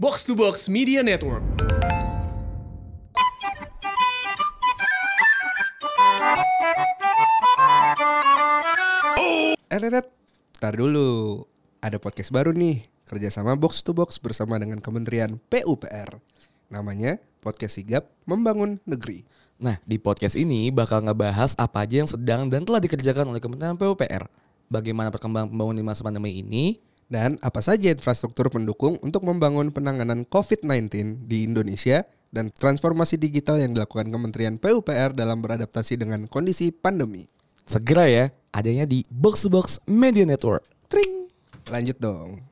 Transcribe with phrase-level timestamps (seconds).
[0.00, 1.44] Box to Box Media Network.
[9.68, 10.08] Eredet,
[10.56, 11.44] tar dulu.
[11.84, 12.80] Ada podcast baru nih,
[13.12, 16.16] kerjasama Box to Box bersama dengan Kementerian PUPR.
[16.72, 19.28] Namanya Podcast Sigap Membangun Negeri.
[19.60, 23.76] Nah, di podcast ini bakal ngebahas apa aja yang sedang dan telah dikerjakan oleh Kementerian
[23.76, 24.32] PUPR.
[24.72, 26.80] Bagaimana perkembangan pembangunan di masa pandemi ini,
[27.10, 33.74] Dan apa saja infrastruktur pendukung untuk membangun penanganan COVID-19 di Indonesia dan transformasi digital yang
[33.74, 37.26] dilakukan Kementerian PUPR dalam beradaptasi dengan kondisi pandemi.
[37.66, 40.62] segera ya, adanya di Box Box Media Network.
[40.86, 41.26] Tring.
[41.70, 42.49] Lanjut dong.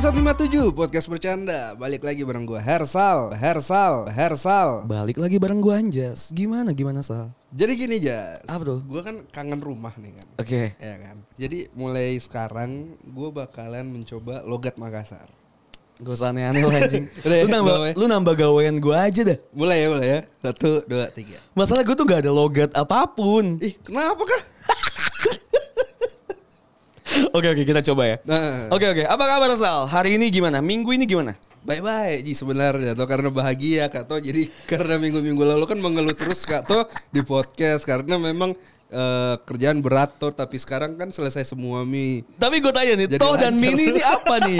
[0.00, 0.16] Episode
[0.48, 6.32] 57 Podcast Bercanda Balik lagi bareng gue Hersal Hersal Hersal Balik lagi bareng gua Anjas.
[6.32, 7.36] Gimana gimana Sal?
[7.52, 8.80] Jadi gini Jas Apa tuh?
[8.88, 10.72] Gue kan kangen rumah nih kan Oke.
[10.80, 15.28] Ya kan Jadi mulai sekarang Gue bakalan mencoba logat Makassar
[16.00, 17.04] Gak usah aneh-aneh lah anjing.
[17.28, 17.92] Udah lu nambah ya.
[17.92, 19.36] lu nambah gawean gua aja dah.
[19.52, 23.60] Mulai ya mulai ya Satu dua tiga Masalah gue tuh gak ada logat apa pun.
[23.60, 24.42] Ih kenapa kah?
[27.30, 28.16] Oke oke kita coba ya.
[28.26, 29.86] Nah, Oke oke, apa kabar Sal?
[29.86, 30.58] Hari ini gimana?
[30.58, 31.38] Minggu ini gimana?
[31.62, 36.42] Baik-baik Ji sebenarnya Tuh karena bahagia Kak Toh Jadi karena minggu-minggu lalu kan mengeluh terus
[36.48, 38.56] Kak Toh di podcast Karena memang
[38.88, 43.20] eh, kerjaan berat Toh Tapi sekarang kan selesai semua Mi Tapi gue tanya nih, Jadi
[43.20, 43.54] Toh dan.
[43.60, 44.58] Mini ini apa nih?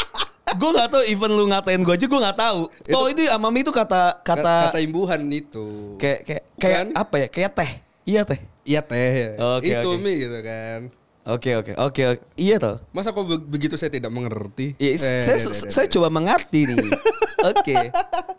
[0.60, 2.60] gue gak tahu even lu ngatain gue aja gue gak tahu.
[2.90, 6.86] Toh itu sama Mi itu kata Kata, kata, imbuhan itu kayak kayak kayak Bukan?
[6.98, 7.26] apa ya?
[7.30, 7.70] Kayak teh.
[8.02, 8.40] Iya teh.
[8.66, 10.02] Iya teh Oke, Itu oke.
[10.02, 10.90] Mi gitu kan
[11.22, 12.22] Oke oke oke oke.
[12.34, 12.76] Iya toh.
[12.90, 15.92] Masa kok be- begitu saya tidak mengerti Ya, Eh, saya, deh, deh, deh, saya deh.
[15.92, 16.76] coba mengerti nih.
[17.50, 17.76] Oke.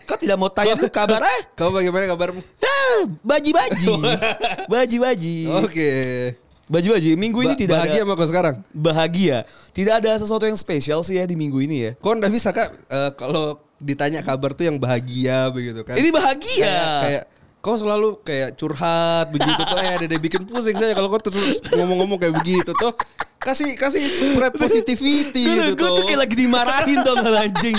[0.03, 1.41] Kau tidak mau tanya dulu kabar eh?
[1.57, 2.41] Kamu bagaimana kabarmu?
[2.57, 2.81] Ya,
[3.19, 3.93] baji-baji.
[4.73, 5.37] Baji-baji.
[5.57, 5.91] Oke
[6.67, 7.13] Baji-baji.
[7.15, 8.55] Minggu ini Ba- tidak Bahagia ada sama kau sekarang?
[8.71, 9.37] bahagia.
[9.71, 11.91] Tidak ada sesuatu yang spesial sih ya di minggu ini ya.
[11.95, 15.97] Kok nggak bisa kak eh, kalau ditanya kabar tuh yang bahagia begitu kan?
[15.97, 16.61] Ini bahagia.
[16.63, 17.23] Kayak, kayak
[17.61, 22.17] kau selalu kayak curhat begitu tuh eh dede bikin pusing saya kalau kau terus ngomong-ngomong
[22.17, 22.89] kayak begitu tuh
[23.41, 27.77] kasih kasih spread positivity gitu gue tuh kayak lagi dimarahin dong anjing.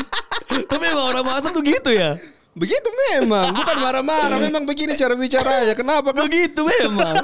[0.67, 2.19] Tapi emang orang Makassar tuh gitu ya.
[2.53, 5.73] Begitu memang, bukan marah-marah, memang begini cara bicaranya.
[5.73, 6.29] Kenapa kau?
[6.29, 7.17] Begitu memang.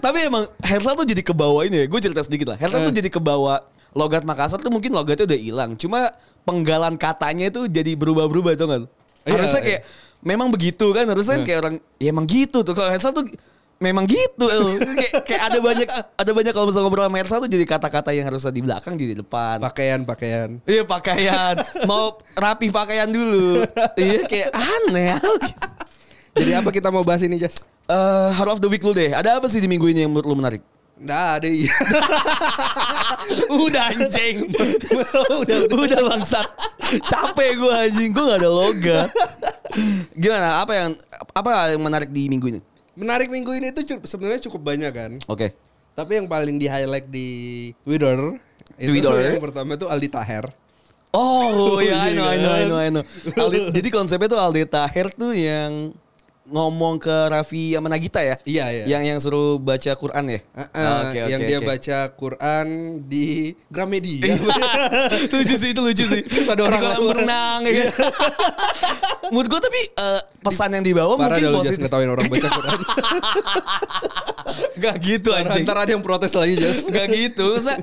[0.00, 1.86] Tapi emang Hersal tuh jadi kebawa ini ya.
[1.90, 2.58] Gue cerita sedikit lah.
[2.62, 3.60] Hersal tuh jadi kebawa
[3.92, 5.70] logat Makassar tuh mungkin logatnya udah hilang.
[5.76, 6.16] Cuma
[6.48, 8.82] penggalan katanya itu jadi berubah-berubah tuh kan.
[9.28, 9.66] Iya, Harusnya iya.
[9.68, 9.80] kayak
[10.22, 11.04] memang begitu kan.
[11.04, 12.72] Harusnya kan kayak orang ya emang gitu tuh.
[12.72, 13.26] Kalau Hersal tuh
[13.82, 14.46] memang gitu.
[14.46, 18.26] kayak, kayak ada banyak ada banyak kalau misalnya ngobrol sama Hersal tuh jadi kata-kata yang
[18.30, 19.58] harusnya di belakang jadi di depan.
[19.58, 20.48] Pakaian, pakaian.
[20.64, 21.54] Iya pakaian,
[21.90, 23.66] mau rapi pakaian dulu.
[23.98, 25.18] iya kayak aneh.
[26.32, 27.60] Jadi apa kita mau bahas ini, Jas?
[27.84, 29.12] Eh, Heart of the Week lu deh.
[29.12, 30.64] Ada apa sih di minggu ini yang menurut lu menarik?
[30.98, 31.74] Nggak ada iya.
[33.64, 34.36] udah anjing.
[35.42, 36.46] udah, udah, bangsat.
[37.04, 38.10] Capek gue anjing.
[38.12, 39.08] Gue gak ada logat.
[40.12, 40.62] Gimana?
[40.62, 40.90] Apa yang
[41.32, 42.60] apa yang menarik di minggu ini?
[42.92, 45.12] Menarik minggu ini cu- sebenarnya cukup banyak kan.
[45.26, 45.56] Oke.
[45.92, 47.28] Tapi yang paling di highlight di
[47.84, 48.36] Twitter
[48.80, 49.36] itu Twitter.
[49.36, 50.44] yang pertama itu Aldi Taher.
[51.12, 52.68] Oh ya, I Iya know, I know, I kan?
[52.68, 53.04] know, I know.
[53.36, 55.92] Aldi- jadi konsepnya tuh Aldi Taher tuh yang
[56.42, 58.34] ngomong ke Raffi sama Nagita ya?
[58.42, 58.84] Iya, iya.
[58.98, 60.40] Yang yang suruh baca Quran ya?
[60.50, 61.66] Uh, uh, Oke, yang oke, dia oke.
[61.70, 62.66] baca Quran
[63.06, 63.26] di
[63.70, 64.34] Gramedia.
[65.38, 66.22] lucu sih itu lucu sih.
[66.26, 67.08] Terus ada orang kolam lain.
[67.14, 67.72] berenang ya.
[67.72, 67.90] kan?
[69.32, 71.80] Menurut gue tapi eh, pesan yang dibawa Parah mungkin positif.
[71.86, 72.78] ngetawain orang baca Quran.
[74.82, 75.62] Gak gitu anjing.
[75.64, 76.90] Ntar ada yang protes lagi Jas.
[76.90, 77.54] Gak gitu.
[77.62, 77.78] Saya,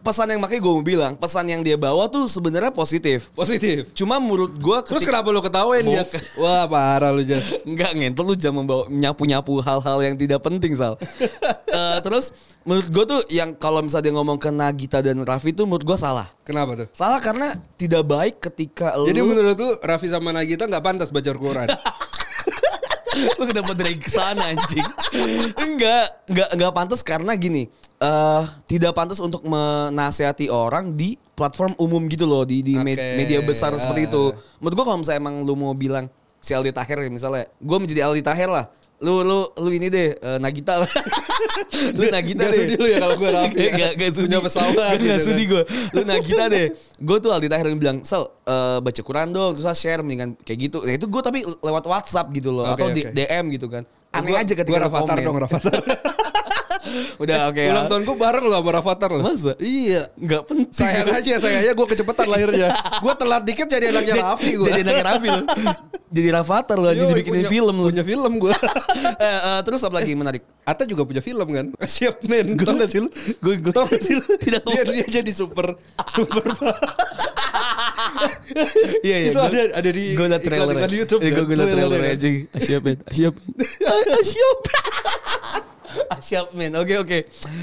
[0.00, 3.28] pesan yang makanya gue mau bilang, pesan yang dia bawa tuh sebenarnya positif.
[3.36, 3.92] Positif.
[3.92, 5.94] Cuma menurut gue Terus kenapa lu ketawain Bok.
[5.94, 6.10] Jas?
[6.40, 7.62] Wah parah lu Jas.
[7.68, 10.96] Enggak ngentel lu jangan membawa nyapu-nyapu hal-hal yang tidak penting Sal.
[11.72, 12.36] Eh, terus
[12.68, 15.96] menurut gue tuh yang kalau misalnya dia ngomong ke Nagita dan Raffi tuh menurut gue
[15.96, 16.28] salah.
[16.44, 16.88] Kenapa tuh?
[16.92, 17.48] Salah karena
[17.80, 21.68] tidak baik ketika lu Jadi menurut lu Raffi sama Nagita nggak pantas baca Quran?
[23.38, 24.88] lu kenapa dari ke sana anjing?
[25.60, 27.68] Enggak enggak enggak pantas karena gini
[28.02, 33.38] eh tidak pantas untuk menasehati orang di platform umum gitu loh di di Oke, media
[33.40, 34.34] besar seperti itu.
[34.34, 34.58] Ah.
[34.58, 36.10] menurut gua kalau misalnya emang lu mau bilang
[36.42, 38.66] si Aldi Taher misalnya gua menjadi Aldi Taher lah
[39.02, 40.86] lu lu lu ini deh eh, Nagita lah.
[41.98, 42.58] Lu Nagita Nggak deh.
[42.62, 43.70] sudi lu ya kalau gua Raffi ya?
[43.74, 44.26] Gak, gak sudi.
[44.26, 45.20] Punya pesawat Gak, gitu gak kan.
[45.20, 46.66] sudi gue Lu Nagita deh.
[46.96, 49.50] Gue tuh Aldi Tahir yang bilang Sel eh, baca Quran dong.
[49.52, 50.78] Terus share mendingan kayak gitu.
[50.80, 53.10] Nah itu gue tapi lewat WhatsApp gitu loh Oke, Atau di oke.
[53.12, 53.82] DM gitu kan.
[54.12, 55.72] Aneh Gua- aja ketika gua Rafathar dong Rafathar.
[57.16, 57.70] Udah oke ya.
[57.70, 59.22] Ulang tahun gue bareng loh sama Rafathar loh.
[59.22, 59.52] Masa?
[59.56, 60.02] Iya.
[60.14, 60.68] Enggak penting.
[60.70, 62.68] Sayang aja, sayang aja gue kecepatan lahirnya.
[62.98, 64.66] Gue telat dikit jadi anaknya Raffi gue.
[64.66, 65.44] Jadi anaknya Raffi lu.
[66.12, 67.88] Jadi Rafathar lu jadi bikinin film lu.
[67.88, 68.54] Punya film gue.
[69.12, 70.42] Eh, eh, terus apa lagi menarik?
[70.62, 71.66] Atta juga punya film kan?
[71.94, 72.54] Siap men.
[72.56, 73.08] Tau gak sih lu?
[73.38, 74.24] Gue gue Tau gak sih lu?
[74.26, 75.78] Tidak Dia, dia jadi super
[76.08, 76.42] super
[79.02, 79.30] Iya iya.
[79.30, 81.42] Itu gua- ada- ada di gua liat iklan- trailer iklan di YouTube Iya, kan?
[81.42, 82.14] Gue liat Trailer kan?
[82.14, 82.28] aja.
[82.52, 82.98] Asyap men.
[83.08, 83.34] Asyap.
[84.18, 84.58] Asyap.
[86.16, 86.72] Asyap men.
[86.78, 87.18] Oke oke.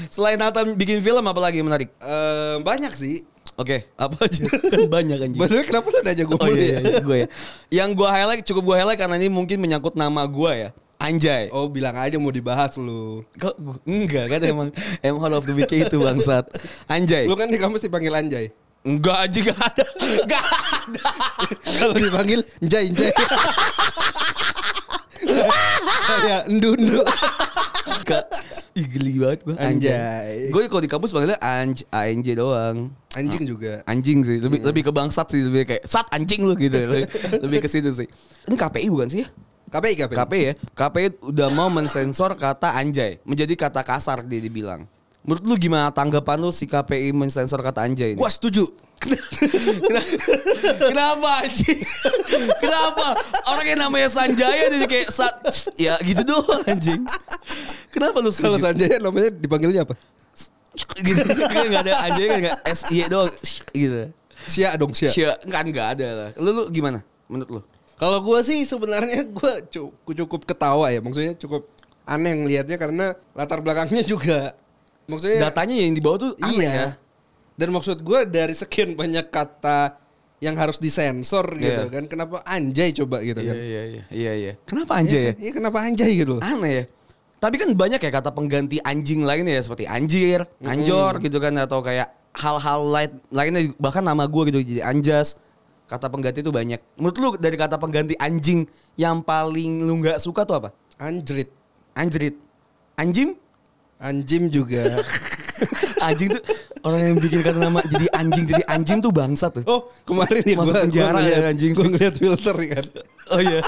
[0.08, 1.90] Selain Nathan bikin film apa lagi menarik?
[2.00, 3.24] Eh, banyak sih.
[3.60, 4.40] Oke, apa aja?
[4.94, 5.36] Banyak anjing.
[5.36, 6.80] Way, kenapa lu nanya gue Oh iya, ya?
[6.80, 7.28] iya, gue ya.
[7.68, 10.70] Yang gue highlight cukup gue highlight karena ini mungkin menyangkut nama gue ya.
[10.96, 11.52] Anjay.
[11.52, 13.20] Oh bilang aja mau dibahas lu.
[13.36, 14.68] Kok enggak kan emang
[15.04, 16.48] emang Hall of the Week itu bangsat.
[16.88, 17.28] Anjay.
[17.28, 18.48] Lu kan di kampus dipanggil Anjay.
[18.80, 19.86] Enggak aja gak ada.
[20.24, 21.08] Gak ada.
[21.84, 23.12] Kalau dipanggil Njay Njay.
[26.20, 27.00] Kayak endu endu.
[28.06, 28.24] Gak.
[28.78, 29.56] Ih geli banget gue.
[29.58, 30.50] Anjay.
[30.54, 32.94] Gue kalau di kampus panggilnya anj ANJ doang.
[33.18, 33.82] Anjing juga.
[33.86, 36.78] Anjing sih, lebih lebih ke bangsat sih, lebih kayak sat anjing lu gitu.
[36.78, 37.10] lebih,
[37.42, 38.06] lebih ke situ sih.
[38.46, 39.28] Ini KPI bukan sih ya?
[39.70, 40.16] KPI KPI.
[40.18, 40.54] KPI ya.
[40.74, 44.86] KPI udah mau mensensor kata anjay menjadi kata kasar dia dibilang.
[45.20, 48.20] Menurut lu gimana tanggapan lu si KPI mensensor kata anjay ini?
[48.20, 48.64] Gua setuju.
[50.80, 51.80] Kenapa anjing?
[52.60, 53.16] Kenapa?
[53.48, 55.40] Orang yang namanya Sanjaya jadi kayak sat,
[55.80, 57.00] ya gitu doang anjing.
[57.88, 58.60] Kenapa lu Kalau setuju?
[58.60, 59.96] Sanjay namanya dipanggilnya apa?
[61.00, 61.20] gitu.
[61.26, 63.32] Enggak ada anjay kan enggak SY doang
[63.72, 64.00] gitu.
[64.46, 65.10] Sia dong Sia.
[65.10, 66.30] Sia, enggak enggak ada lah.
[66.40, 67.60] Lu lu gimana menurut lu?
[68.00, 71.68] Kalau gue sih sebenarnya gue cukup, cukup ketawa ya, maksudnya cukup
[72.08, 74.56] aneh ngelihatnya karena latar belakangnya juga,
[75.10, 76.72] maksudnya Datanya yang di bawah tuh aneh iya.
[76.72, 76.88] ya.
[77.58, 79.98] Dan maksud gue dari sekian banyak kata
[80.40, 81.92] yang harus disensor gitu Iya.
[81.92, 83.56] kan, kenapa anjay coba gitu Iya kan?
[83.60, 84.52] iya iya iya iya.
[84.64, 85.32] Kenapa anjay ya?
[85.36, 86.42] Iya kenapa anjay gitu loh?
[86.42, 86.84] Aneh ya.
[87.40, 91.80] Tapi kan banyak ya kata pengganti anjing lainnya ya seperti anjir, anjor gitu kan atau
[91.80, 95.36] kayak hal-hal lain lainnya bahkan nama gue gitu jadi anjas.
[95.84, 96.78] Kata pengganti itu banyak.
[96.96, 98.62] Menurut lu dari kata pengganti anjing
[98.94, 100.68] yang paling lu nggak suka tuh apa?
[101.02, 101.50] Anjrit,
[101.96, 102.36] Anjrit.
[102.94, 103.34] Anjim?
[104.00, 104.84] Anjim juga.
[106.00, 106.40] Anjing tuh
[106.80, 109.64] orang yang bikin kata nama jadi anjing jadi anjing tuh bangsat tuh.
[109.68, 111.72] oh kemarin ya Masuk gua- penjara gua ya, anjing.
[111.76, 112.84] Gue ngeliat filter kan.
[113.28, 113.60] Oh iya.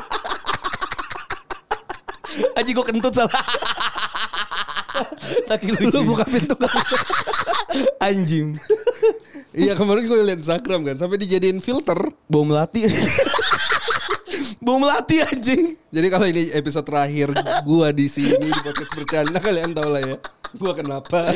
[2.56, 3.44] Anjing gue kentut salah.
[5.44, 5.92] Saking lucu.
[5.92, 6.72] Lu buka pintu kan?
[8.00, 8.56] Anjing.
[9.52, 12.00] Iya kemarin gue liat Instagram kan, sampai dijadiin filter.
[12.24, 12.88] Bau melati.
[14.62, 15.74] Bau melati anjing.
[15.90, 17.34] Jadi kalau ini episode terakhir
[17.66, 20.16] gua di sini di podcast bercanda kalian tahu lah ya.
[20.54, 21.34] Gua kenapa?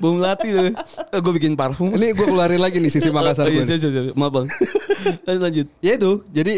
[0.00, 0.72] Bau melati tuh.
[1.12, 1.92] Eh, gue bikin parfum.
[1.92, 4.16] Ini gua keluarin lagi nih sisi Makassar Oh, iya, gua siap, siap.
[4.16, 4.46] Maaf bang.
[5.28, 5.66] Lanjut, lanjut.
[5.84, 6.54] Ya itu, jadi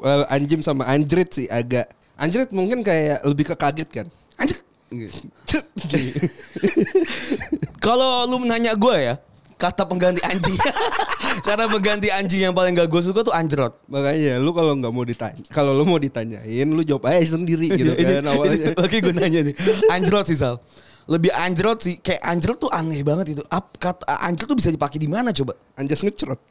[0.00, 4.06] eh, anjim sama anjrit sih agak anjrit mungkin kayak lebih ke kaget kan.
[4.40, 4.64] Anjir.
[7.84, 9.14] Kalau lu nanya gue ya,
[9.64, 10.56] kata pengganti anjing.
[11.46, 13.80] Karena pengganti anjing yang paling gak gue suka tuh anjrot.
[13.88, 17.96] Makanya lu kalau nggak mau ditanya, kalau lu mau ditanyain lu jawab aja sendiri gitu
[17.96, 18.76] kan awalnya.
[18.84, 19.54] Oke gue nanya nih.
[19.88, 20.60] Anjrot sih Sal.
[21.04, 22.00] Lebih anjrot sih.
[22.00, 23.42] Kayak anjrot tuh aneh banget itu.
[23.48, 25.52] Ap, kata anjrot tuh bisa dipakai di mana coba?
[25.76, 26.40] Anjas ngecerot.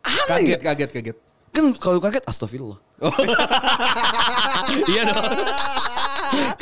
[0.00, 1.16] Aneh Kaget, kaget, kaget.
[1.50, 2.78] Kan kalau kaget astagfirullah.
[4.92, 5.24] iya dong.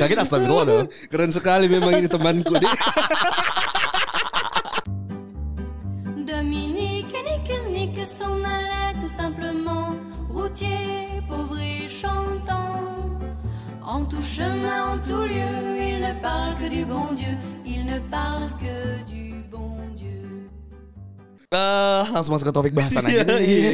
[0.01, 0.87] Kaget astagfirullah dong.
[1.13, 2.75] Keren sekali memang ini temanku deh.
[6.25, 9.97] Dominique et Nick, Nick s'en allait tout simplement,
[10.33, 12.85] routier, pauvre et chantant.
[13.85, 17.99] En tout chemin, en tout lieu, il ne parle que du bon Dieu, il ne
[17.99, 19.18] parle que du bon Dieu.
[21.49, 23.41] Eh, langsung masuk ke topik bahasan aja Iya, nih.
[23.41, 23.73] iya.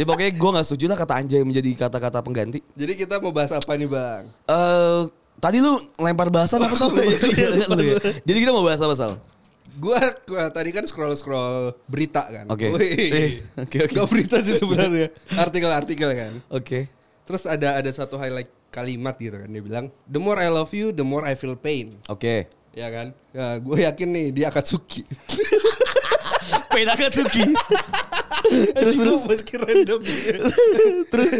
[0.00, 2.64] Ya pokoknya gue gak setuju lah kata anjay menjadi kata-kata pengganti.
[2.72, 4.32] Jadi kita mau bahas apa nih bang?
[4.48, 5.00] Eh,
[5.36, 6.88] tadi lu lempar bahasan apa Sal?
[6.88, 7.12] Oh, iya,
[7.52, 7.96] iya, ya?
[8.24, 9.20] Jadi kita mau bahas apa Sal?
[9.76, 12.48] Gua, gua tadi kan scroll scroll berita kan.
[12.48, 12.72] Oke.
[12.80, 13.92] Eh, oke, oke.
[13.92, 15.12] Gak berita sih sebenarnya.
[15.36, 16.32] Artikel-artikel kan.
[16.48, 16.88] Oke.
[17.28, 20.96] Terus ada ada satu highlight kalimat gitu kan dia bilang, the more I love you,
[20.96, 21.92] the more I feel pain.
[22.08, 22.48] Oke.
[22.72, 23.12] Ya kan?
[23.36, 25.04] Ya, gue yakin nih dia Akatsuki.
[26.72, 27.44] Peda Katsuki.
[28.74, 30.00] terus terus meski random.
[31.12, 31.32] Terus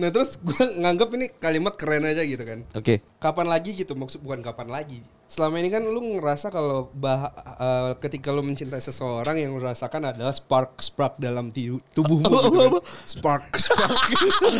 [0.00, 2.64] Nah terus gue nganggap ini kalimat keren aja gitu kan.
[2.72, 3.04] Oke.
[3.20, 5.04] Kapan lagi gitu maksud bukan kapan lagi.
[5.32, 10.12] Selama ini kan lu ngerasa kalau bah eh, ketika lu mencintai seseorang yang lu rasakan
[10.12, 11.48] adalah spark spark dalam
[11.96, 12.72] tubuhmu gitu kan.
[13.08, 13.96] Spark spark.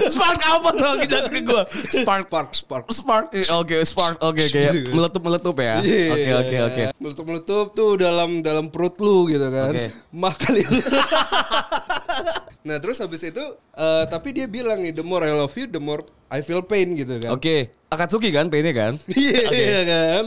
[0.08, 0.92] Spark apa tuh?
[1.04, 1.62] Kita ke gue.
[2.00, 2.84] spark spark spark.
[2.88, 3.26] Spark.
[3.36, 4.16] Eh, Oke, spark.
[4.24, 4.62] Oke, oke.
[4.96, 5.76] Meletup-meletup ya.
[5.84, 6.08] Iya.
[6.08, 6.82] Oke, oke, oke.
[6.96, 9.76] Meletup-meletup tuh dalam dalam perut lu gitu kan.
[9.76, 9.92] Oke.
[10.16, 10.80] Mah kali lu.
[12.72, 13.44] nah terus habis itu
[13.76, 16.00] eh, tapi dia bilang nih the more I love you the more
[16.32, 17.36] I feel pain gitu kan.
[17.36, 17.81] Oke.
[17.92, 18.96] Akatsuki kan painnya kan?
[19.12, 20.22] Iya iya kan.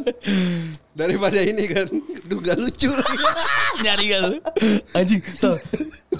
[0.93, 1.89] Daripada ini kan,
[2.29, 2.93] duh gak lucu.
[3.83, 4.23] Nyari kan.
[4.93, 5.19] Anjing.
[5.33, 5.57] So,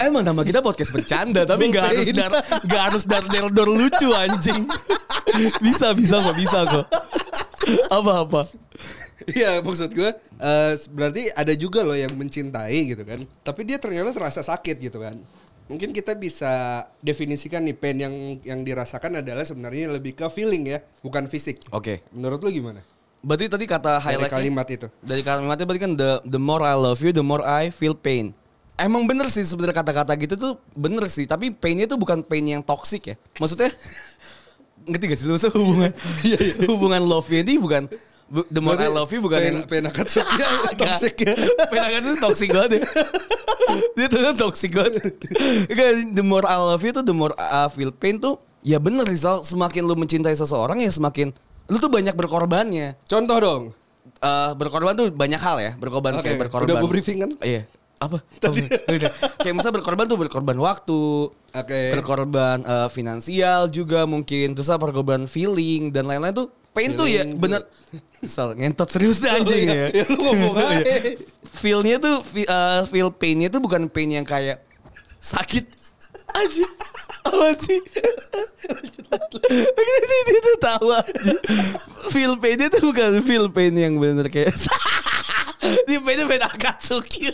[0.02, 2.32] emang nama kita podcast bercanda tapi nggak harus dar
[2.66, 4.66] nggak harus dar dar dar lucu anjing.
[5.64, 6.86] bisa bisa kok bisa kok.
[7.94, 8.42] Apa apa?
[9.26, 13.22] Iya maksud gue eh, berarti ada juga loh yang mencintai gitu kan.
[13.46, 15.14] Tapi dia ternyata terasa sakit gitu kan.
[15.66, 16.52] Mungkin kita bisa
[17.00, 21.58] definisikan nih pain yang yang dirasakan adalah sebenarnya lebih ke feeling ya, bukan fisik.
[21.70, 22.06] Oke.
[22.10, 22.80] Menurut lu gimana?
[23.18, 24.86] Berarti tadi kata Dari highlight kalimat itu.
[25.02, 28.30] dari kalimatnya berarti kan the the more I love you, the more I feel pain.
[28.76, 32.62] Emang bener sih sebenarnya kata-kata gitu tuh bener sih, tapi painnya tuh bukan pain yang
[32.62, 33.16] toxic ya.
[33.42, 33.72] Maksudnya
[34.86, 35.90] ngerti gak sih lu hubungan
[36.70, 37.98] hubungan love ini bukan bu-
[38.30, 40.42] the more I love you bukan yang pain Akatsuki
[40.74, 41.34] toxic ya.
[41.70, 42.82] Penakan itu toxic banget ya.
[43.98, 45.14] Dia tuh toxic banget.
[45.70, 49.06] Kan the more I love you tuh the more I feel pain tuh ya bener
[49.06, 51.30] Rizal semakin lu mencintai seseorang ya semakin
[51.70, 52.98] lu tuh banyak berkorbannya.
[53.06, 53.62] Contoh dong.
[54.22, 56.66] Eh berkorban tuh banyak hal ya, berkorban Oke, kayak berkorban.
[56.70, 57.30] udah gua briefing kan?
[57.42, 57.66] Iya.
[57.98, 58.22] Apa?
[58.42, 58.70] Tadi.
[59.42, 61.80] kayak misalnya berkorban tuh berkorban waktu, Oke.
[61.98, 67.24] berkorban eh, finansial juga mungkin, terus apa berkorban feeling dan lain-lain tuh pain tuh ya
[67.24, 67.64] bener
[68.20, 69.88] Misal ngentot serius deh anjing ya.
[69.92, 70.84] Ya lu ngomong aja.
[71.56, 74.60] Feel-nya tuh eh, feel pain-nya tuh bukan pain yang kayak
[75.22, 75.64] sakit
[76.36, 76.66] aja.
[77.26, 77.80] Apa sih?
[80.36, 81.32] Tuh tahu aja.
[82.12, 84.52] Feel pain-nya tuh bukan feel pain yang bener kayak
[85.88, 87.32] Dia pain-nya pain Akatsuki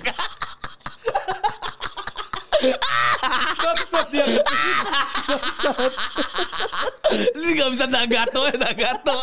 [3.62, 4.26] Bangsat dia.
[7.34, 9.16] Ini gak bisa Nagato ya Nagato.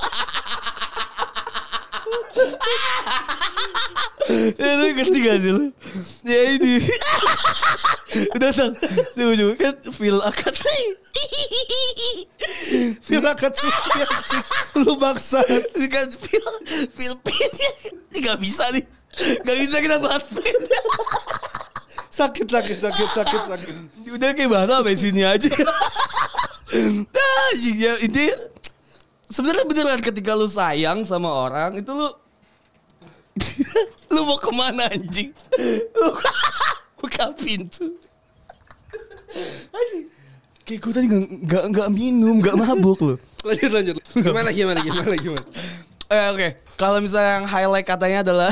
[4.60, 5.66] Ya lu ngerti gak sih lu?
[6.28, 6.84] Ya ini.
[8.36, 8.74] Udah sang
[9.14, 11.26] Setuju kan Feel Akatsuki
[13.06, 14.46] Feel Akatsuki anjing.
[14.84, 15.48] Lu bangsat.
[15.78, 16.48] Bukan feel
[16.94, 17.16] Feel
[18.10, 18.86] Ini gak bisa nih.
[19.44, 20.58] Gak bisa kita bahas pain
[22.20, 23.76] Sakit sakit sakit sakit sakit.
[24.12, 25.48] Udah kayak bahas sampai sini aja
[27.16, 28.36] Nah ya ini
[29.32, 32.12] Sebenarnya beneran ketika lu sayang sama orang Itu lu
[34.12, 35.32] Lu mau ke mana anjing
[35.96, 36.12] Lu
[37.00, 37.96] Buka pintu
[39.72, 40.06] Anjing
[40.68, 43.96] Kayak gue tadi gak, gak, gak minum Gak mabuk loh Lanjut lanjut.
[44.20, 45.46] Gimana gimana gimana gimana.
[46.10, 48.52] Eh oke, kalau misalnya yang highlight katanya adalah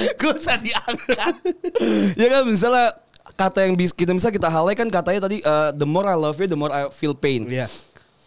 [0.00, 1.34] gue usah diangkat.
[2.16, 2.86] ya kan misalnya
[3.34, 6.36] kata yang bis kita misalnya kita highlight kan katanya tadi eh, the more I love
[6.36, 7.44] you, the more I feel pain.
[7.46, 7.68] Iya.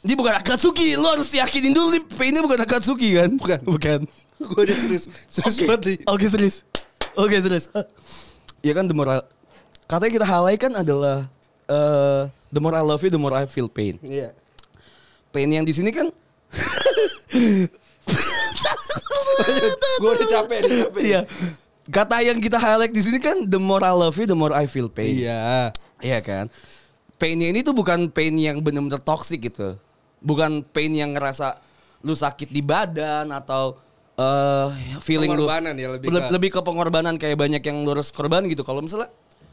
[0.04, 3.30] Ini bukan Akatsuki, lo harus yakinin dulu nih painnya bukan Akatsuki kan?
[3.40, 3.60] Bukan.
[3.64, 4.00] Bukan.
[4.44, 5.08] Gue udah serius.
[5.32, 5.64] Serius Oke.
[5.64, 5.98] banget nih.
[6.10, 6.56] Oke serius.
[7.16, 7.72] Oke serius.
[8.60, 9.28] Ya kan the more I-
[9.88, 11.24] katanya kita highlight kan adalah
[11.66, 13.96] eh, the more I love you, the more I feel pain.
[14.04, 14.36] Iya.
[15.32, 16.12] Pain yang di sini kan
[19.98, 21.04] Gue udah capek nih capek.
[21.04, 21.22] Iya.
[21.84, 24.66] Kata yang kita highlight di sini kan the more I love you, the more I
[24.66, 25.12] feel pain.
[25.14, 25.72] Iya.
[26.00, 26.48] Iya kan?
[27.16, 29.76] Painnya ini tuh bukan pain yang benar-benar toxic gitu.
[30.20, 31.60] Bukan pain yang ngerasa
[32.02, 33.80] lu sakit di badan atau
[34.14, 34.68] eh
[35.00, 38.12] feeling lu Pengorbanan ya, lebih Le- ke- lebih ke pengorbanan kayak banyak yang lu harus
[38.12, 38.62] korban gitu.
[38.62, 39.12] Kalau misalnya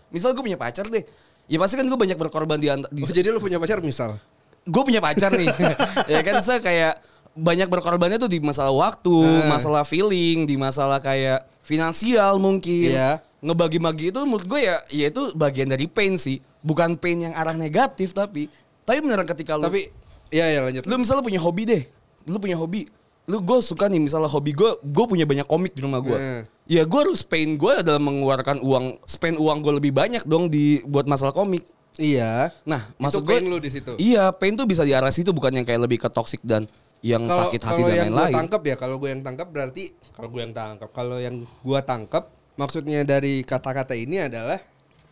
[0.09, 1.03] misal gue punya pacar deh.
[1.47, 4.15] Ya pasti kan gue banyak berkorban di, di Oh, jadi lu punya pacar misal?
[4.61, 5.49] gue punya pacar nih
[6.13, 7.01] ya kan saya kayak
[7.33, 9.49] banyak berkorbannya tuh di masalah waktu Eh.
[9.49, 13.23] masalah feeling di masalah kayak finansial mungkin Iya.
[13.39, 17.55] ngebagi-bagi itu menurut gue ya ya itu bagian dari pain sih bukan pain yang arah
[17.55, 18.51] negatif tapi
[18.83, 19.87] tapi beneran ketika lu Tapi
[20.29, 20.83] iya ya lanjut.
[20.85, 21.83] lu misalnya punya hobi deh
[22.27, 22.91] lu punya hobi
[23.25, 26.43] lu gue suka nih misalnya hobi gue gue punya banyak komik di rumah gue Hmm.
[26.67, 30.83] ya gue harus pain gue adalah mengeluarkan uang spend uang gue lebih banyak dong di
[30.85, 31.63] buat masalah komik
[31.99, 32.49] Iya.
[32.65, 33.93] Nah, Itu maksud gue lu di situ.
[33.99, 36.65] Iya, pain tuh bisa di arah situ bukan yang kayak lebih ke toxic dan
[37.01, 38.35] yang Kalau sakit hati kalau dan yang gue lain-lain.
[38.37, 42.25] tangkap ya, kalau gue yang tangkap berarti kalau gue yang tangkap, kalau yang gue tangkap
[42.55, 44.61] maksudnya dari kata-kata ini adalah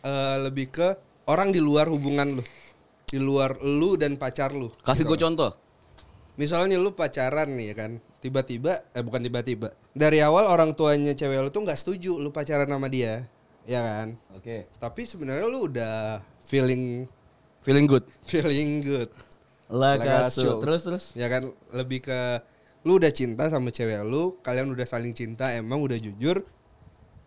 [0.01, 0.87] eh, lebih ke
[1.25, 2.43] orang di luar hubungan lu,
[3.05, 4.69] di luar lu dan pacar lu.
[4.79, 5.23] Kasih Gitu gue loh.
[5.25, 5.51] contoh.
[6.35, 9.75] Misalnya lu pacaran nih ya kan, tiba-tiba eh bukan tiba-tiba.
[9.91, 13.27] Dari awal orang tuanya cewek lu tuh nggak setuju lu pacaran sama dia,
[13.65, 14.07] ya kan?
[14.31, 14.69] Oke.
[14.77, 17.09] Tapi sebenarnya lu udah feeling
[17.59, 18.07] Feeling good.
[18.29, 19.11] feeling good.
[19.69, 20.59] Lagasu.
[20.59, 21.05] Terus terus.
[21.13, 22.19] Ya kan lebih ke
[22.83, 26.41] lu udah cinta sama cewek lu, kalian udah saling cinta, emang udah jujur.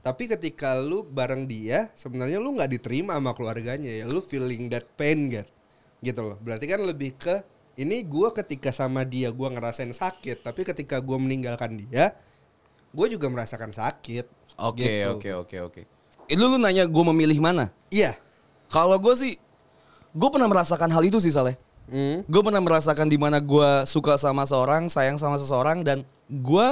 [0.03, 4.85] Tapi ketika lu bareng dia, sebenarnya lu nggak diterima sama keluarganya ya, lu feeling that
[4.99, 5.47] pain gitu.
[6.03, 6.37] Gitu loh.
[6.43, 7.47] Berarti kan lebih ke
[7.79, 12.19] ini gua ketika sama dia gua ngerasain sakit, tapi ketika gua meninggalkan dia,
[12.91, 14.27] gua juga merasakan sakit.
[14.59, 15.09] Oke Gitu.
[15.09, 15.81] oke oke oke.
[16.31, 17.69] Eh, lu, lu nanya gue memilih mana?
[17.91, 18.17] Iya.
[18.73, 19.37] Kalau gue sih,
[20.17, 21.59] gue pernah merasakan hal itu sih Saleh.
[21.93, 22.25] Hmm.
[22.25, 26.69] Gue pernah merasakan di mana gue suka sama seorang, sayang sama seseorang dan gue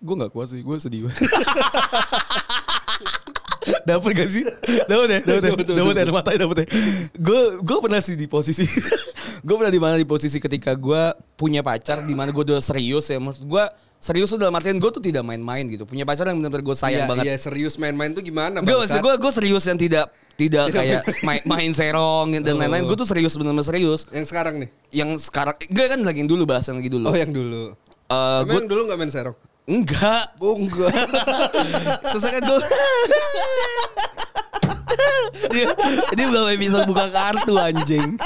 [0.00, 1.20] gue nggak kuat sih, gue sedih banget.
[3.84, 4.44] Dapat gak sih?
[4.88, 5.18] Dapat ya?
[5.20, 5.52] Dapat ya?
[5.76, 6.04] Dapat ya?
[6.08, 6.66] Mata dapat ya?
[7.20, 8.64] Gue gue pernah sih di posisi
[9.46, 11.02] gue pernah di mana di posisi ketika gue
[11.38, 13.64] punya pacar di mana gue udah serius ya maksud gue
[14.02, 17.04] serius tuh dalam artian gue tuh tidak main-main gitu punya pacar yang benar-benar gue sayang
[17.06, 18.64] Iya, banget Iya serius main-main tuh gimana?
[18.64, 22.60] Gue gue serius yang tidak tidak Tidak kayak main, main serong dan Oh.
[22.62, 22.86] lain-lain.
[22.86, 24.06] Gue tuh serius benar-benar serius.
[24.08, 24.70] Yang sekarang nih?
[24.94, 27.06] Yang sekarang gue kan lagi yang dulu bahas yang lagi dulu.
[27.10, 27.74] Oh yang dulu.
[28.08, 29.36] Eh, Emang gue dulu gak main serong?
[29.68, 30.32] enggak.
[30.38, 30.94] Oh enggak.
[32.14, 32.58] Terus kan gue
[35.52, 35.66] dia,
[36.14, 38.16] dia belum bisa buka kartu anjing.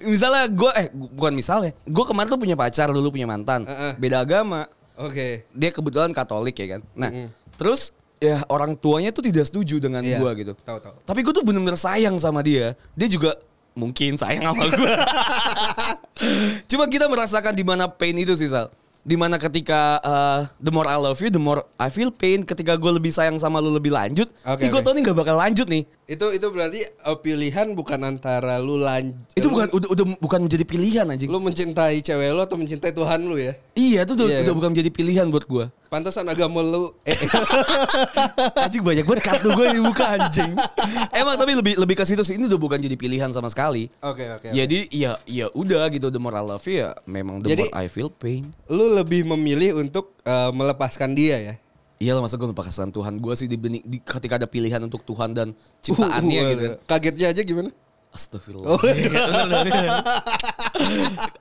[0.00, 3.92] Misalnya gue eh bukan misalnya, gue kemarin tuh punya pacar dulu punya mantan, Heeh.
[3.96, 4.68] beda agama.
[5.00, 5.48] Oke.
[5.50, 6.80] Dia kebetulan Katolik ya kan.
[6.92, 7.28] Nah, Mm-mm.
[7.56, 10.52] terus ya orang tuanya tuh tidak setuju dengan Iya, gue gitu.
[10.60, 10.94] tahu-tahu.
[11.02, 12.76] Tapi gue tuh bener-bener sayang sama dia.
[12.92, 13.32] Dia juga
[13.72, 14.92] mungkin sayang sama gue.
[16.70, 18.68] Cuma kita merasakan di mana pain itu sih Sal.
[19.00, 22.44] Di mana ketika uh, the more I love you, the more I feel pain.
[22.44, 24.84] Ketika gue lebih sayang sama lu lebih lanjut, Oke, gue oke.
[24.84, 25.88] tau nih gak bakal lanjut nih.
[26.10, 29.14] Itu itu berarti eh, pilihan bukan antara lu lanjut.
[29.38, 31.30] Itu bukan udah, udah bukan menjadi pilihan anjing.
[31.30, 33.54] Lu mencintai cewek lu atau mencintai Tuhan lu ya?
[33.78, 34.58] Iya, itu udah, Iya, udah kan?
[34.58, 35.70] bukan menjadi pilihan buat gue.
[35.86, 37.14] Pantesan agama lu eh,
[38.66, 40.50] Anjing banyak banget kartu gue dibuka anjing.
[41.14, 42.34] Emang tapi lebih lebih ke situ sih.
[42.34, 43.86] Ini udah bukan jadi pilihan sama sekali.
[44.02, 44.50] Oke oke.
[44.50, 44.54] oke.
[44.54, 47.78] Jadi ya ya udah gitu the more I love you ya memang the Jadi- more
[47.78, 48.50] I feel pain.
[48.66, 51.54] Lu lebih memilih untuk eh, melepaskan dia ya?
[52.00, 55.36] Iya lah masa gue melepaskan Tuhan gue sih dibanding di, ketika ada pilihan untuk Tuhan
[55.36, 55.52] dan
[55.84, 56.62] ciptaannya Uh, gitu.
[56.64, 56.72] kan.
[56.88, 57.70] Kagetnya aja gimana?
[58.10, 58.80] Astagfirullah.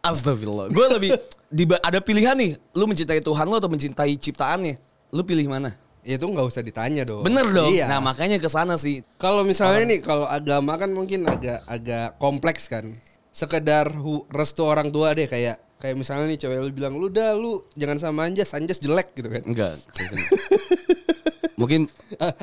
[0.03, 0.67] Astagfirullah.
[0.69, 1.09] Gue lebih
[1.47, 2.59] di, ada pilihan nih.
[2.75, 4.75] Lu mencintai Tuhan lo atau mencintai ciptaannya?
[5.15, 5.73] Lu pilih mana?
[6.03, 7.23] Itu nggak usah ditanya dong.
[7.23, 7.71] Bener dong.
[7.71, 7.87] Iya.
[7.87, 8.99] Nah makanya ke sana sih.
[9.15, 12.83] Kalau misalnya nih, kalau agama kan mungkin agak agak kompleks kan.
[13.29, 17.31] Sekedar hu- restu orang tua deh kayak kayak misalnya nih cewek lu bilang lu dah
[17.31, 19.43] lu jangan sama Anjas, Anjas jelek gitu kan.
[19.43, 19.79] Enggak.
[21.59, 21.91] Mungkin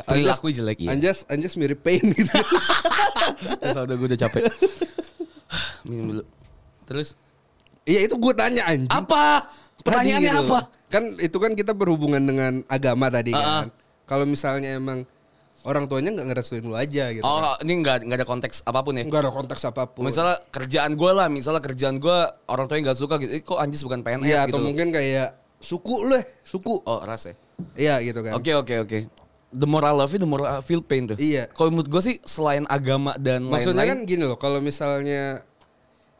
[0.02, 0.92] perilaku jelek ya.
[0.92, 2.28] Anjas Anjas mirip pain gitu.
[3.60, 4.42] Terus udah gue udah capek.
[5.88, 6.22] Minum dulu.
[6.84, 7.16] Terus
[7.86, 8.90] Iya itu gue tanya anjing.
[8.90, 9.46] apa?
[9.78, 10.50] Pertanyaannya Tadi gitu.
[10.50, 10.58] apa?
[10.90, 13.70] Kan itu kan kita berhubungan dengan agama tadi Ah, kan.
[14.04, 15.06] Kalau misalnya emang
[15.66, 17.26] orang tuanya nggak ngerestuin lu aja gitu.
[17.26, 17.66] Oh, kan.
[17.66, 19.02] ini enggak enggak ada konteks apa pun ya.
[19.02, 20.06] Nggak ada konteks apa pun.
[20.06, 23.30] Misalnya kerjaan gue lah, misalnya kerjaan gue orang tuanya nggak suka gitu.
[23.34, 24.54] Eh, kok Anjis bukan PNS Iya gitu.
[24.54, 26.74] atau mungkin kayak suku lu, eh, suku.
[26.86, 27.34] Oh, ras ya.
[27.74, 28.38] Iya gitu kan.
[28.38, 28.98] Oke oke oke.
[29.56, 31.18] The more I love you, the more I feel pain tuh.
[31.18, 31.50] Iya.
[31.50, 35.42] Kalau menurut gue sih selain agama dan Maksudnya kan lain-lain, gini loh, kalau misalnya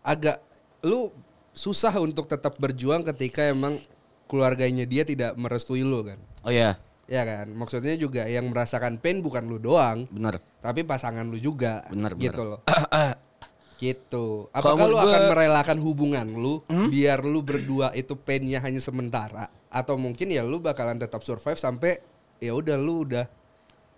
[0.03, 0.43] agak
[0.83, 1.11] lu
[1.57, 3.81] susah untuk tetap berjuang ketika emang
[4.27, 6.19] keluarganya dia tidak merestui lu kan.
[6.47, 7.55] oh ya Ya kan?
[7.55, 10.43] Maksudnya juga yang merasakan pain bukan lu doang, benar.
[10.59, 11.87] tapi pasangan lu juga.
[11.87, 12.19] Benar.
[12.19, 12.61] Gitu loh.
[13.79, 14.49] gitu.
[14.51, 16.89] Apakah lu menurut akan merelakan hubungan lu Hmm?
[16.89, 22.01] biar lu berdua itu painnya hanya sementara atau mungkin ya lu bakalan tetap survive sampai
[22.41, 23.29] ya udah lu udah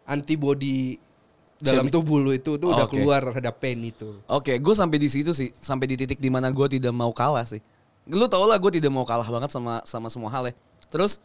[0.05, 0.99] antibody
[1.59, 4.19] dalam tubuh lu itu tuh Oh, udah keluar terhadap pain itu.
[4.31, 7.43] Oke, gue sampai di situ sih, sampai di titik di mana gue tidak mau kalah
[7.47, 7.59] sih.
[8.07, 10.55] Lu tau lah gue tidak mau kalah banget sama sama semua hal ya.
[10.87, 11.19] Terus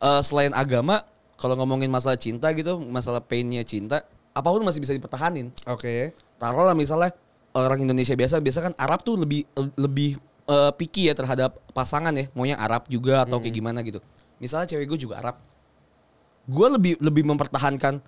[0.00, 1.02] eh, selain agama,
[1.38, 4.02] kalau ngomongin masalah cinta gitu, masalah painnya cinta,
[4.34, 5.50] apa pun masih bisa dipertahanin.
[5.70, 6.14] Oke.
[6.40, 7.14] Taruh lah misalnya
[7.54, 9.46] orang Indonesia biasa, biasa kan Arab tuh lebih
[9.78, 10.18] lebih
[10.50, 14.02] eh, picky ya terhadap pasangan ya, mau yang Arab juga atau kayak gimana gitu.
[14.42, 15.38] Misalnya cewek gue juga Arab,
[16.44, 18.00] gue lebih lebih mempertahankan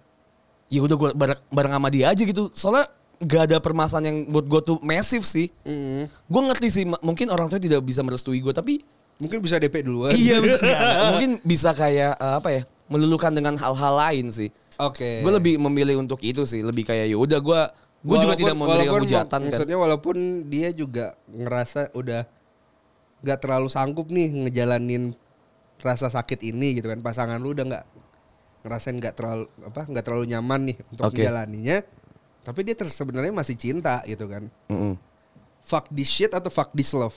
[0.67, 2.91] ya udah gue bareng, bareng sama dia aja gitu soalnya
[3.23, 6.11] gak ada permasalahan yang buat gue tuh massive sih Mm.
[6.11, 8.83] gue ngerti sih mungkin orang tua tidak bisa merestui gue tapi
[9.17, 10.13] Mungkin bisa DP duluan.
[10.13, 10.81] iya bisa nggak,
[11.13, 15.25] mungkin bisa kayak eh, apa ya melulukan dengan hal-hal lain sih Oke.
[15.25, 17.61] gue lebih memilih untuk itu sih lebih kayak ya udah gue
[18.07, 22.23] gue juga tidak mau walaupun hujatan kan Maksudnya walaupun dia juga ngerasa udah
[23.27, 25.17] nggak terlalu sanggup nih ngejalanin
[25.83, 27.85] rasa sakit ini gitu kan pasangan lu udah nggak
[28.67, 31.23] ngerasain nggak terlalu apa nggak terlalu nyaman nih untuk Oke.
[31.23, 31.77] menjalaninya
[32.47, 34.95] tapi dia sebenarnya masih cinta gitu kan Mm-mm.
[35.67, 37.17] fuck this shit atau fuck this love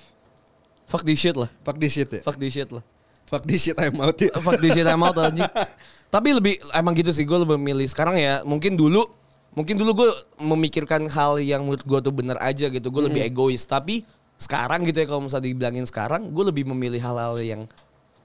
[0.90, 2.82] fuck this shit lah fuck this shit ya fuck this shit lah
[3.30, 5.46] fuck this shit I'm out ya fuck this shit I'm out anjing.
[6.14, 8.42] Tapi lebih emang gitu sih gue lebih milih sekarang ya.
[8.42, 9.06] Mungkin dulu
[9.54, 10.10] mungkin dulu gue
[10.42, 12.90] memikirkan hal yang menurut gue tuh bener aja gitu.
[12.90, 13.62] Gue lebih egois.
[13.70, 14.02] Tapi
[14.34, 17.62] sekarang gitu ya kalau misalnya dibilangin sekarang gue lebih memilih hal-hal yang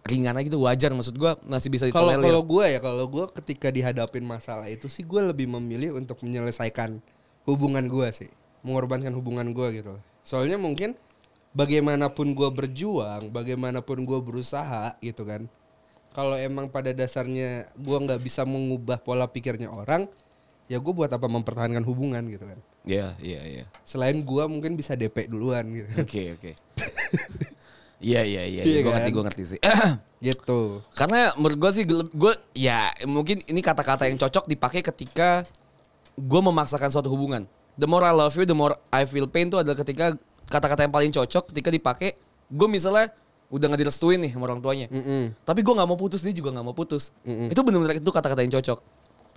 [0.08, 2.24] ringan aja gitu wajar maksud gue masih bisa Kalau ditolerir.
[2.28, 7.00] kalau gue ya kalau gue ketika dihadapin masalah itu sih gue lebih memilih untuk menyelesaikan
[7.44, 8.30] hubungan gue sih,
[8.64, 9.92] mengorbankan hubungan gue gitu.
[10.24, 10.96] Soalnya mungkin
[11.54, 15.46] bagaimanapun gue berjuang, bagaimanapun gue berusaha gitu kan.
[16.14, 20.06] Kalau emang pada dasarnya gue nggak bisa mengubah pola pikirnya orang,
[20.66, 22.58] ya gue buat apa mempertahankan hubungan gitu kan.
[22.84, 23.64] Iya, iya, iya.
[23.82, 25.88] Selain gue mungkin bisa DP duluan gitu.
[25.96, 26.52] Oke, oke.
[28.04, 28.62] Iya, iya, iya.
[28.68, 29.00] Iya Gue kan?
[29.00, 29.60] ngerti, gue ngerti sih.
[30.28, 30.84] gitu.
[30.92, 35.48] Karena menurut gue sih, gue ya mungkin ini kata-kata yang cocok dipakai ketika
[36.12, 37.48] gue memaksakan suatu hubungan.
[37.80, 40.14] The more I love you, the more I feel pain itu adalah ketika
[40.46, 42.10] kata-kata yang paling cocok ketika dipakai.
[42.46, 43.10] Gue misalnya
[43.46, 44.86] udah nggak direstuin nih sama orang tuanya.
[44.88, 45.32] Mm-mm.
[45.40, 47.10] Tapi gue nggak mau putus, dia juga nggak mau putus.
[47.22, 48.78] Itu benar-benar itu kata-kata yang cocok.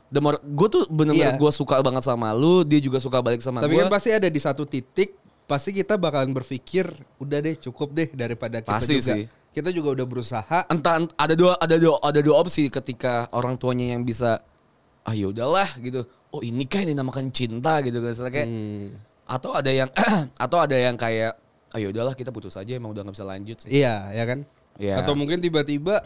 [0.07, 1.37] The more gue tuh benar-benar Iya.
[1.37, 3.81] gue suka banget sama lu, dia juga suka balik sama Tapi gue.
[3.81, 8.59] kan pasti ada di satu titik pasti kita bakalan berpikir udah deh cukup deh daripada
[8.59, 9.23] kita Pasti juga sih.
[9.49, 13.55] kita juga udah berusaha entah ent- ada dua ada dua ada dua opsi ketika orang
[13.55, 14.43] tuanya yang bisa
[15.01, 18.91] ah ya udahlah gitu oh ini kan yang dinamakan cinta gitu kan kayak Hmm.
[19.27, 19.89] Atau ada yang
[20.45, 21.35] atau ada yang kayak
[21.67, 23.69] ah ya udahlah kita putus aja emang udah nggak bisa lanjut sih.
[23.83, 24.39] Iya ya kan?
[24.77, 25.01] Iya.
[25.01, 26.05] atau mungkin tiba-tiba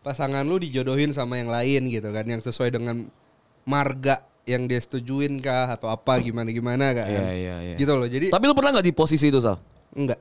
[0.00, 3.04] pasangan lu dijodohin sama yang lain gitu kan yang sesuai dengan
[3.68, 7.04] marga yang dia setujuin kah atau apa gimana gimana kan?
[7.04, 7.76] Iya, iya, iya.
[7.76, 9.60] gitu loh jadi tapi lu pernah nggak di posisi itu sal?
[9.92, 10.18] Enggak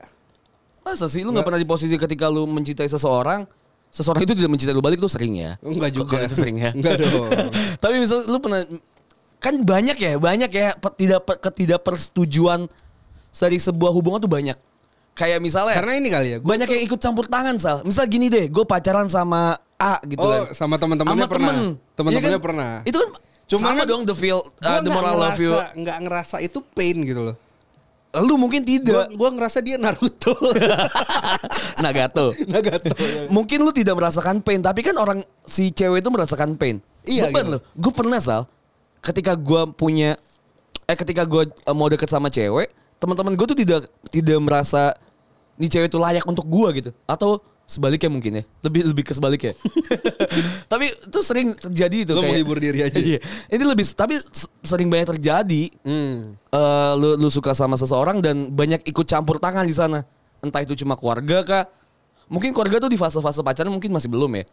[0.87, 3.43] masa sih lu nggak pernah di posisi ketika lu mencintai seseorang
[3.91, 5.51] seseorang itu tidak mencintai lu balik tuh sering ya?
[5.59, 6.23] Enggak juga.
[6.23, 6.71] itu sering ya?
[6.71, 7.27] Enggak dong.
[7.83, 8.63] Tapi misal lu pernah
[9.37, 12.65] kan banyak ya, banyak ya tidak pe- ketidakpersetujuan
[13.31, 14.57] dari sebuah hubungan tuh banyak.
[15.13, 17.81] Kayak misalnya karena ini kali ya gua- banyak yang ikut campur tangan sal.
[17.81, 20.53] Misal gini deh, gue pacaran sama A gitu oh kan.
[20.53, 21.77] sama teman-temannya pernah temen.
[21.93, 22.41] teman-temannya Iya kan?
[22.41, 23.09] pernah Itu kan
[23.47, 25.53] Cuman sama kan dong the feel Gua uh, the more I love you.
[25.53, 27.37] ngerasa- nggak ngerasa itu pain gitu loh
[28.17, 29.05] Lu mungkin Gua, tidak.
[29.13, 30.33] gua ngerasa dia Naruto.
[31.77, 32.33] Nagato.
[32.47, 32.89] Nagato.
[33.29, 36.81] Mungkin lu tidak merasakan pain, tapi kan orang si cewek itu merasakan pain.
[37.03, 37.53] Iya, Beban gitu.
[37.53, 37.61] loh.
[37.73, 38.49] Gue pernah sal,
[39.01, 40.15] ketika gue punya,
[40.87, 44.95] eh ketika gue mau deket sama cewek, teman-teman gue tuh tidak tidak merasa
[45.57, 49.51] nih cewek itu layak untuk gue gitu, atau sebaliknya mungkin ya, lebih lebih ke sebaliknya.
[50.71, 52.13] tapi itu sering terjadi itu.
[52.15, 52.95] Kayak, menghibur diri aja.
[52.95, 53.19] Iya.
[53.51, 54.15] Ini lebih, tapi
[54.63, 55.63] sering banyak terjadi.
[55.83, 56.39] Hmm.
[56.39, 60.07] eh lu, lu suka sama seseorang dan banyak ikut campur tangan di sana.
[60.39, 61.63] Entah itu cuma keluarga kah?
[62.31, 64.43] Mungkin keluarga tuh di fase-fase pacaran mungkin masih belum ya.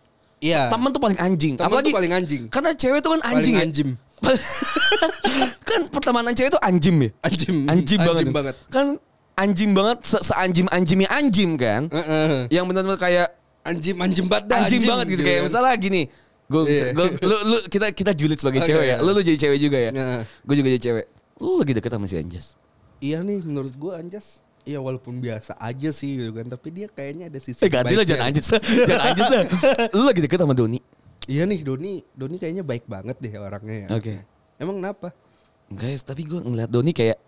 [0.42, 0.62] Iya.
[0.68, 1.54] Temen tuh paling anjing.
[1.54, 2.42] Temen tuh paling anjing.
[2.50, 3.62] Karena cewek tuh kan Paling anjing ya.
[3.62, 3.88] anjim.
[5.68, 7.10] kan pertemanan cewek tuh anjim ya.
[7.22, 7.54] Anjim.
[7.68, 8.16] Anjim, banget.
[8.20, 8.56] Anjim banget.
[8.70, 8.86] Kan
[9.34, 11.88] anjim banget se seanjim anjimnya anjim kan.
[11.90, 12.48] Heeh.
[12.52, 13.28] Yang benar-benar kayak
[13.64, 15.46] Anjim anjim banget dah, anjing, banget gitu kayak kan.
[15.48, 16.02] misalnya gini.
[16.44, 16.92] Gue Iya.
[16.92, 18.96] lu, lu kita kita julid sebagai Oke, cewek ya.
[18.96, 18.96] iya.
[19.00, 19.90] Lu, lu jadi cewek juga ya.
[19.96, 20.20] Heeh.
[20.44, 21.06] Gue juga jadi cewek.
[21.40, 22.46] Lu lagi deket sama si Anjas.
[23.00, 27.28] Iya nih menurut gua Anjas Iya walaupun biasa aja sih gitu kan Tapi dia kayaknya
[27.28, 28.48] ada sisi Eh ganti lah jangan Anjas.
[28.88, 29.44] Jangan Anjas dah.
[29.96, 30.80] Lu lagi deket sama Doni.
[31.24, 34.14] Iya nih Doni Doni kayaknya baik banget deh orangnya ya Oke.
[34.60, 35.08] Emang kenapa?
[35.72, 37.18] Guys, tapi gue ngeliat Doni kayak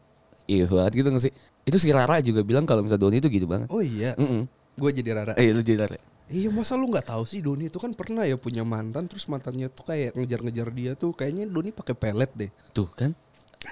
[0.47, 1.33] Iya banget gitu gak sih?
[1.67, 3.67] Itu si Rara juga bilang kalau misalnya Doni itu gitu banget.
[3.73, 4.47] Oh iya Mm-mm.
[4.79, 5.99] Gue jadi Rara Eh lu jadi Rara.
[6.27, 9.71] Iya masa lu nggak tahu sih Doni itu kan pernah ya punya mantan Terus mantannya
[9.71, 13.15] tuh kayak ngejar-ngejar dia tuh Kayaknya Doni pakai pelet deh Tuh kan.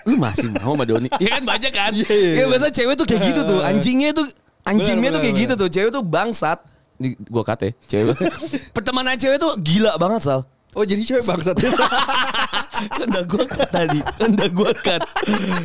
[0.06, 1.06] Lu masih mau sama Doni?
[1.22, 1.92] Iya kan banyak kan?
[1.94, 2.44] Iya, iya, Ya iya.
[2.50, 3.60] biasa cewek tuh kayak gitu tuh.
[3.62, 4.26] Anjingnya tuh
[4.66, 5.68] anjingnya tuh kayak gitu tuh.
[5.70, 6.58] Cewek tuh bangsat.
[6.94, 8.16] Di, gua kat ya, cewek.
[8.76, 10.40] Pertemanan cewek tuh gila banget, Sal.
[10.74, 11.54] Oh jadi cewek bangsat
[13.06, 13.98] udah gua cut tadi.
[14.02, 15.02] Udah gua cut.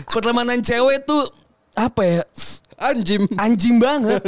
[0.06, 1.26] Pertemanan cewek tuh
[1.74, 2.22] apa ya?
[2.78, 4.22] Anjim Anjing banget.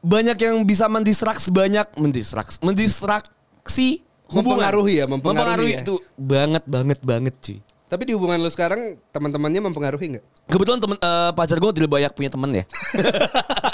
[0.00, 4.62] Banyak yang bisa mendistraksi banyak mendistraksi mendistraksi hubungan.
[4.62, 5.80] Mempengaruhi ya, mempengaruhi ya.
[5.82, 7.58] itu banget banget banget cuy.
[7.90, 10.24] Tapi di hubungan lu sekarang teman-temannya mempengaruhi nggak?
[10.46, 12.64] Kebetulan temen eh, pacar gue tidak banyak punya temen ya.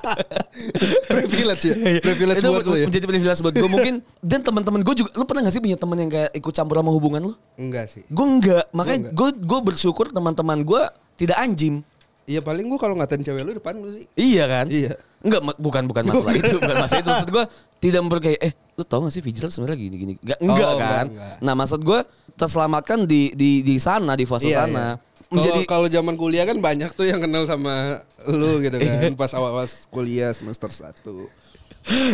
[1.10, 2.86] privilege ya, privilege itu buat lu ya.
[2.86, 5.96] menjadi privilege buat gue mungkin dan teman-teman gue juga lu pernah gak sih punya temen
[5.96, 7.34] yang kayak ikut campur sama hubungan lu?
[7.54, 8.02] Enggak sih.
[8.04, 10.82] gue enggak makanya gue gue bersyukur teman-teman gue
[11.16, 11.82] tidak anjim
[12.22, 14.06] Iya paling gua kalau ngatain cewek lu depan lu sih.
[14.14, 14.70] iya kan?
[14.70, 14.94] Iya.
[15.18, 17.10] enggak bukan bukan masalah itu bukan masalah itu.
[17.10, 17.44] Maksud gue
[17.80, 20.78] tidak memperkaya eh lu tau gak sih Fijral sebenarnya gini gini enggak enggak Oh, kan?
[20.78, 21.34] enggak, enggak.
[21.42, 22.00] nah maksud gue
[22.32, 24.94] terselamatkan di di di sana di fase Iya, sana.
[24.94, 25.09] iya.
[25.30, 29.08] Menjadi Kalau zaman kuliah kan banyak tuh yang kenal sama lu gitu Iya.
[29.08, 31.00] kan pas awal-awal kuliah semester 1.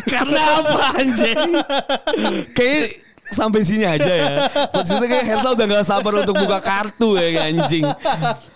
[0.07, 1.41] Karena apa anjing?
[2.53, 2.83] Kayaknya
[3.27, 4.35] sampai sini aja ya.
[4.71, 7.85] Maksudnya kayak Hersal udah gak sabar untuk buka kartu ya kayak anjing.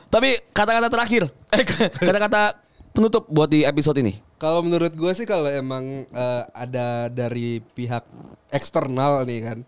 [0.06, 1.22] Tapi kata-kata terakhir.
[1.50, 1.64] Eh
[1.98, 2.54] kata-kata
[2.92, 4.22] penutup buat di episode ini.
[4.36, 8.06] Kalau menurut gue sih kalau emang eh, ada dari pihak
[8.50, 9.58] eksternal nih kan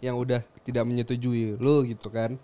[0.00, 2.36] yang udah tidak menyetujui lu gitu kan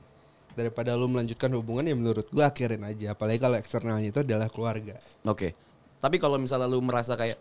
[0.52, 4.96] daripada lu melanjutkan hubungan ya menurut gue akhirin aja apalagi kalau eksternalnya itu adalah keluarga.
[5.24, 5.56] Oke.
[6.02, 7.38] Tapi kalau misalnya lu merasa kayak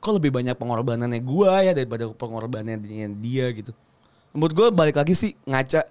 [0.00, 3.74] kok lebih banyak pengorbanannya gua ya daripada pengorbanannya dia, gitu.
[4.32, 5.82] Menurut gua balik lagi sih ngaca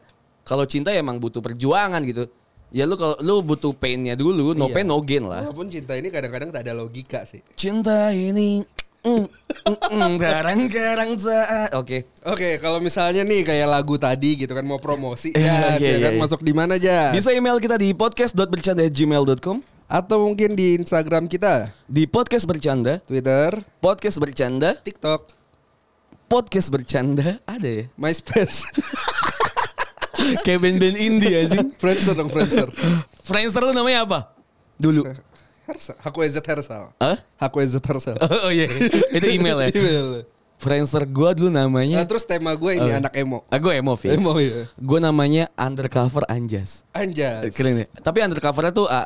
[0.46, 2.26] kalau cinta ya emang butuh perjuangan gitu.
[2.74, 4.74] Ya lu kalau lu butuh painnya dulu, no Iya.
[4.74, 5.46] pain no gain lah.
[5.46, 7.40] Walaupun cinta ini kadang-kadang tak ada logika sih.
[7.54, 8.66] Cinta ini
[10.18, 11.70] garang-garang saat.
[11.78, 12.10] Oke.
[12.26, 15.90] Oke, kalau misalnya nih kayak lagu tadi gitu kan mau promosi Eh, ya, iya, ya
[15.96, 16.22] iya, kan iya.
[16.22, 17.14] masuk di mana aja?
[17.14, 24.18] Bisa email kita di podcast.bercanda@gmail.com, Atau mungkin di Instagram kita, di podcast bercanda, Twitter, podcast
[24.18, 25.30] bercanda, TikTok,
[26.26, 27.86] podcast bercanda ada ya.
[27.94, 28.66] MySpace,
[30.46, 31.70] Kayak band-band indie anjing.
[31.78, 32.66] Friendster dong Friendster.
[33.22, 34.20] Friendster lu namanya apa?
[34.82, 35.06] Dulu.
[35.66, 36.94] Hersal, Hakwezet Hersal.
[37.02, 37.18] Hah?
[37.42, 38.16] Hakwezet Hersal.
[38.46, 38.70] Oh iya,
[39.12, 39.70] itu email ya.
[39.74, 40.08] Email.
[40.56, 42.00] Friendster gua dulu Nah, namanya.
[42.08, 43.00] terus tema gue ini Oh.
[43.02, 43.44] anak emo.
[43.52, 44.16] Ah, gue emo, Fix.
[44.16, 44.72] Emo, iya.
[44.80, 46.88] Gue namanya Undercover Anjas.
[46.96, 47.52] Anjas.
[47.52, 47.88] Keren ya.
[48.00, 49.04] Tapi undercovernya tuh A,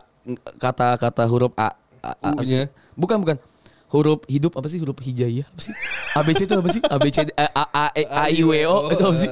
[0.58, 1.74] kata-kata huruf A.
[2.00, 2.54] A, A sih?
[2.56, 2.62] U-nya.
[2.94, 3.36] Bukan bukan.
[3.90, 4.78] Huruf hidup apa sih?
[4.78, 5.74] Huruf hijaiyah apa sih?
[6.14, 6.80] ABC itu apa sih?
[6.80, 9.28] ABC A A A, E, A I W O itu apa sih?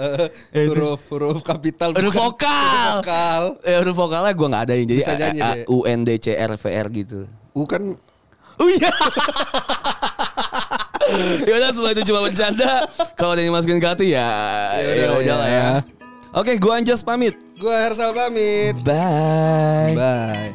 [0.52, 2.98] Eh, huruf huruf kapital Huruf vokal.
[2.98, 5.50] huruf vokal Eh, huruf vokalnya gue nggak ada yang jadi A, A.
[5.68, 7.20] U N D C R V R gitu.
[7.54, 7.82] U kan
[8.58, 8.90] Oh iya.
[11.46, 12.84] ya udah semua itu cuma bercanda.
[13.14, 14.28] Kalau ada yang masukin ke hati ya
[14.76, 15.54] Ya udah lah ya.
[15.54, 15.70] ya.
[16.34, 17.34] Oke, gua Anjas pamit.
[17.54, 19.94] gue Hersal pamit Bye.
[19.94, 20.50] bye